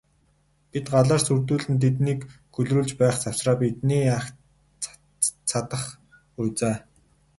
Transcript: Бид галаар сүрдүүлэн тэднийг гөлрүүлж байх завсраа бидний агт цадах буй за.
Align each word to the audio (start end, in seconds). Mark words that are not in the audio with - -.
Бид 0.71 0.85
галаар 0.93 1.21
сүрдүүлэн 1.27 1.77
тэднийг 1.83 2.19
гөлрүүлж 2.55 2.91
байх 2.99 3.15
завсраа 3.19 3.55
бидний 3.61 4.03
агт 4.19 4.35
цадах 5.49 5.83
буй 6.35 6.49
за. 6.59 6.71